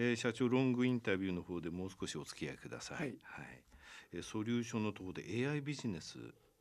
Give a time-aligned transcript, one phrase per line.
[0.00, 2.98] えー、社長ロングインタビューの方でもう少しお付き合いください。
[2.98, 3.62] はい、はい、
[4.14, 6.18] えー、ソリューションのところで AI ビジネス、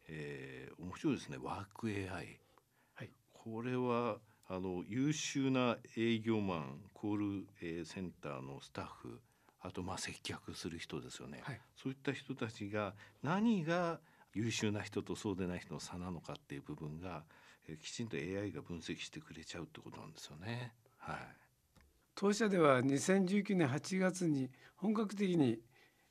[0.08, 1.38] えー、面白いですね。
[1.40, 2.40] ワーク AI。
[2.96, 3.12] はい。
[3.32, 4.18] これは
[4.50, 9.22] あの優秀な営業マン、コール、えー、センターのスタッフ、
[9.62, 11.42] あとまあ接客する人ですよね。
[11.44, 14.00] はい、そういった人たちが何が
[14.34, 17.24] 優秀な人とそうでない人の差なのかっていう部分が、
[17.68, 20.74] えー、きちんと AI が分析してくれちゃうってことなんですよね。
[20.98, 21.47] はい。
[22.20, 25.60] 当社では2019年8月に本格的に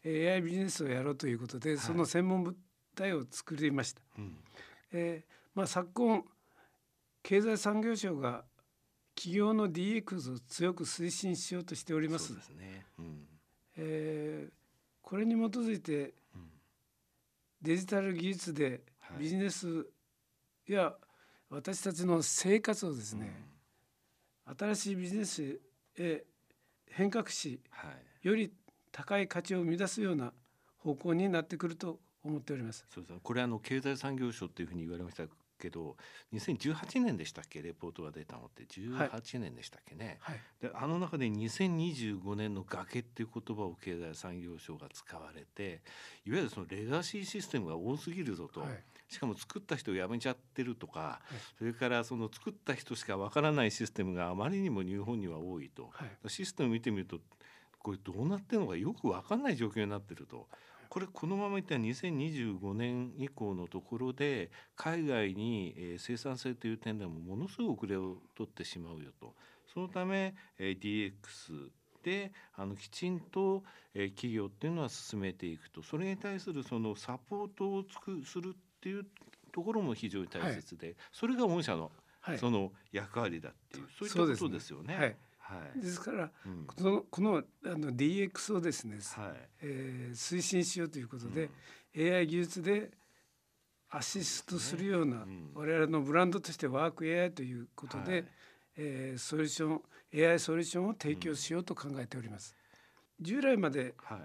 [0.05, 2.57] AI ビジネスをやろうということで、その専門部
[2.95, 4.03] 隊を作りました。
[4.17, 4.37] うん、
[4.93, 6.25] えー、まあ、昨今
[7.25, 8.45] 経済産業省が
[9.17, 12.41] 企業の DX を強く推進しようとしております。
[12.41, 12.87] すね。
[13.01, 13.27] うん、
[13.77, 14.53] えー、
[15.03, 16.15] これに基づいて、
[17.61, 18.83] デジタル技術で
[19.19, 19.85] ビジネス
[20.69, 20.95] や
[21.51, 23.33] 私たちの生活をですね、
[24.57, 25.61] 新しいビジネス
[25.99, 26.25] へ
[26.91, 27.89] 変革し、は
[28.23, 28.53] い、より
[28.93, 30.33] 高い価値を生み出すような
[30.79, 32.87] 方向になってくると思っております。
[32.89, 35.25] そうですこれあの経済産業省っていうふうに言われました
[35.59, 35.97] けど
[36.35, 37.63] 2018年でしたっけ？
[37.63, 38.65] レポートが出たのって。
[38.65, 45.83] 18年でしたっけね、はい、であの中で2025年の崖っていう言葉を経済産業省が使われて
[46.25, 55.91] いわゆるそのレガシーシステムが多すぎるぞと、はい、しかも作った人を辞めちゃってるとか、はい、それからその作った人しかわからないシステムがあまりにも日本には多いと、
[56.27, 57.19] システム見てみると
[57.87, 60.49] これどうなってるのかよく分かんない状況になってると。
[60.89, 69.37] これこのままいったら2025年以降のところで海外に、え生産性という点でもものすごく遅れを取ってしまうよと。
[69.73, 71.71] そのため、え DX
[72.03, 73.63] であのきちんと、
[73.95, 75.81] え企業っていうのは進めていくと。
[75.81, 79.07] それに対するそのサポートをつくするっていう
[79.53, 81.93] ところも非常に大切で、はい、それが御社の、
[82.41, 85.17] その役割だっていう、そういったことですよね。
[85.49, 89.33] はい、ですから、うん、このこのあの DX をですね、はい。
[89.63, 91.49] えー、推進しようということで、
[91.95, 92.91] うん、AI 技術で
[93.91, 95.23] アシストするような、ね。
[95.27, 98.25] うん、我々のブランドとしてワーク AI ということで、はい、
[98.77, 99.83] えー、ソリューション
[100.33, 102.57] AI ソリューションを提供しようと考えております。
[103.21, 104.21] 従来まで、はい、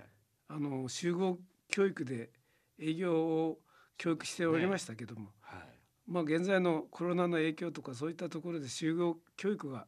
[0.47, 1.37] あの集合
[1.69, 2.31] 教育で
[2.79, 3.59] 営業を
[3.97, 5.59] 教育しておりましたけども、ねはい、
[6.07, 9.85] まあ現在のコロナの影響とかそういったところで集合教育が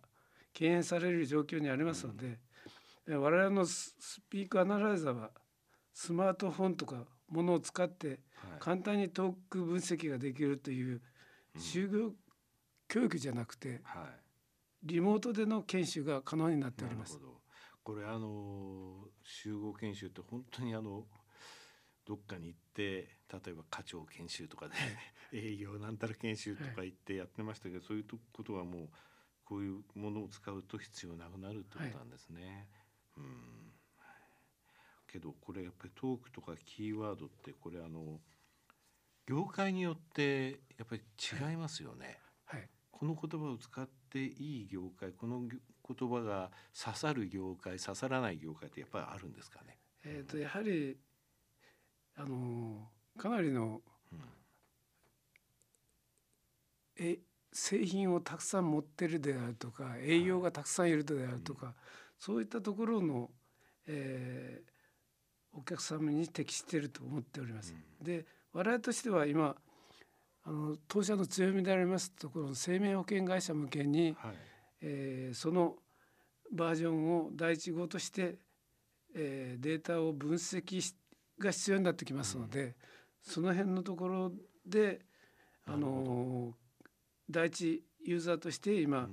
[0.53, 2.39] 敬遠される状況にありますので、
[3.07, 3.95] うん、我々のス
[4.29, 5.31] ピークアナライザーは
[5.93, 8.19] スマートフォンとかものを使って
[8.59, 11.01] 簡単にトーク分析ができるという
[11.57, 12.11] 就業
[12.87, 13.81] 教育じゃなくて、
[14.83, 17.19] リモートでの研修が可能になっております。
[17.83, 21.03] これあの集合研修って本当にあの
[22.05, 24.75] どっかに行って例えば課長研修とかで
[25.33, 28.89] 営業なんたら研修とか行ってやってましたけど、そういうことはもう
[29.45, 32.67] こういうものを使うと必要なくなるってことなんですね。
[33.15, 33.53] はい、うん
[35.13, 38.19] けどこれやっぱりトークとかキーワードってこれあの
[39.27, 41.01] 業界によってやっぱり
[41.51, 42.17] 違いますよね。
[42.45, 49.77] はい、この言葉を使っていい業界この言葉が刺さる業界刺さらない業界ってやっぱりあるんですかね。
[50.03, 50.97] えーと、やはり
[52.15, 54.19] あのかなりの、うん、
[56.97, 57.19] え
[57.53, 61.75] 製品をたくさん持ってるであるとか営業がたくさんいるであるとか、はい、
[62.19, 63.29] そういったところの、
[63.87, 67.73] えー、お客様に適していると思っております。
[67.99, 69.55] うん、で我々としては今
[70.45, 74.35] あの当社の強みでありますところの生命保険会社向けに、はい、
[74.81, 75.75] えー、その
[76.51, 78.35] バージョンを第一号として、
[79.15, 80.93] えー、データを分析
[81.39, 82.73] が必要になってきますので、うん、
[83.21, 84.31] その辺のところ
[84.65, 85.01] で
[85.65, 86.53] あの
[87.29, 89.09] 第一ユーザーとして今、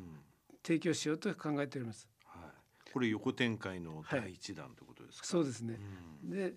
[0.62, 2.09] 提供しようと考えております。
[2.25, 5.78] はい、これ横展開の第一弾ということですか、はい、そうですね。
[6.25, 6.54] うん、で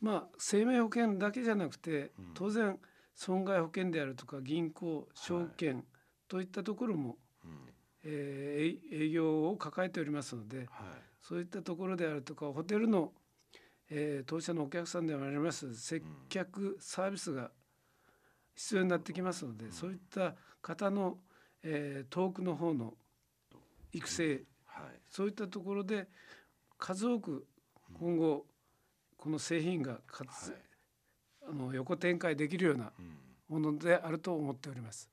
[0.00, 2.78] まあ生命保険だけじゃなくて、うん、当然
[3.14, 5.84] 損害保険であるとか銀行証券
[6.28, 7.16] といったところも、はい、
[8.04, 10.68] えー、営業を抱えておりますので、はい、
[11.20, 13.12] そういったところであるとかホテルの、
[13.90, 17.50] えー、当社のお客さんでもあります接客サービスが
[18.54, 21.18] 必要になってきますので、うん、そういった方の、
[21.62, 22.94] えー、遠くの方の
[23.92, 26.08] 育成、はい、そういったところで
[26.78, 27.46] 数多く
[27.98, 28.46] 今後
[29.16, 30.60] この製品がかつ、はい、
[31.50, 32.92] あの横展開できるような
[33.48, 35.08] ものであると思っております。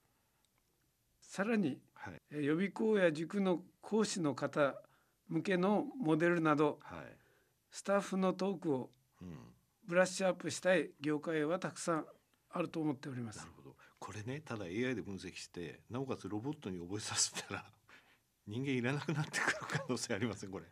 [1.22, 4.76] さらに、はい、予備校や塾の講師の方
[5.30, 7.00] 向けのモデルなど、はい、
[7.72, 8.90] スタッフのトークを
[9.88, 12.06] ブラッシュアップしたい業界はたくさん
[12.54, 13.48] あると思っております。
[14.00, 17.66] これねただ AI で分析してなおかつロボットに覚えさせたら
[18.48, 20.66] 人間いらなくなってくる可能性ありませんこれ。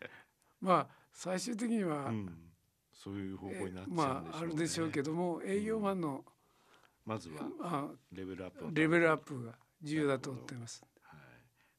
[0.59, 2.51] まあ最終的には、うん、
[2.91, 4.03] そういう方向になっちゃうんでしょう、ね、ま
[4.33, 6.25] ああるでしょうけども営業マンの、
[7.05, 10.83] まずはレベルアップレベルアップが重要だと思っています。
[11.03, 11.19] はい、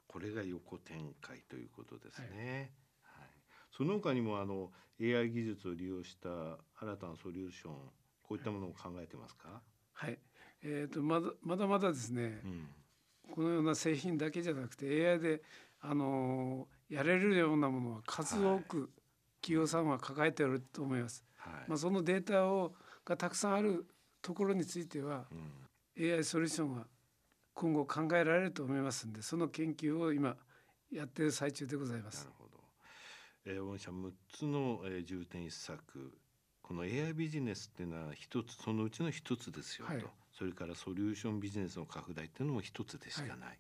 [0.07, 2.73] これが横展開ということですね。
[3.03, 3.31] はい、はい、
[3.71, 7.75] その他にもあの AI 技術を利用した新たなソリューション
[8.23, 9.49] こういったものを考えてますか？
[9.49, 9.70] はい。
[10.63, 12.69] えっ、ー、とまだまだまだですね、うん、
[13.33, 15.43] このような製品だけじゃなくて AI で
[15.81, 18.91] あのー、やれるようなものは数多く
[19.41, 21.25] 企業さんは抱えていると思います。
[21.37, 22.75] はい、まあそのデータを
[23.05, 23.87] がたくさんある
[24.21, 25.25] ところについては、
[25.97, 26.87] うん、AI ソリューションは
[27.55, 30.37] 今後考えられると思いますんでその研究を今
[30.93, 32.25] やっている最中でございます。
[32.25, 32.51] なるほど。
[33.47, 36.13] えー、御社6つの、えー、重点施策
[36.71, 43.59] この AI ビジネスっていうのは一つそのうちの一つですよと、はい、それからソリューションビジネスの拡大っていうのも一つでしかない、はい、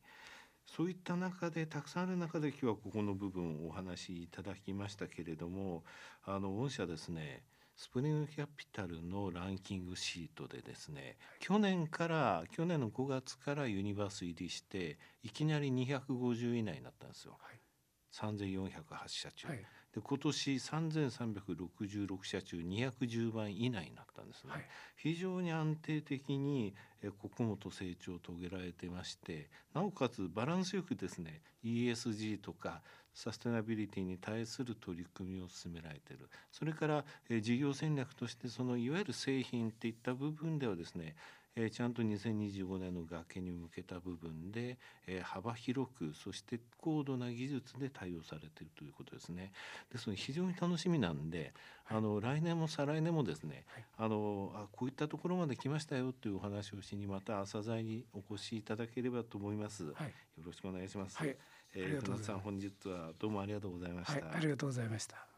[0.64, 5.82] そういった中でたくさんある中で今日はここの部分をお話しいただきましたけれども
[6.24, 7.42] あの御社ですね
[7.74, 19.64] スプリングキャピタルのランキングシートでですね、去年から去年の5月からユニバース入りしていきなり250以内になったんですよ、はい、3408社中、はい、
[19.94, 24.66] で今年3366社中210番以内になったんですね、はい、
[24.96, 26.74] 非常に安定的に
[27.20, 32.82] ここもと成長を遂げられてましてなおかつバランスよくですね ESG とか
[33.14, 36.28] サステナビリティに対する取り組みを進められている。
[36.52, 41.16] それから、え事業戦略としてそのいわゆる製品っていった部分ではですね
[41.56, 49.52] えー、ちゃんと2025年の崖に向けた部分で、えー、幅広くそして高度な技術で対応されているということですね。
[49.92, 51.52] ですので非常に楽しみなんで、
[51.84, 59.84] はい、あの来年も再来年もですね、はい、あのあこういったところまで来ましたよというお話をしにまた朝材にお越しいただければと思います。
[59.84, 61.18] はい、よろしくお願いします。
[61.18, 61.36] はい、
[61.74, 64.34] えー、船さん本日はどうもありがとうございました。
[64.34, 65.29] ありがとうございました。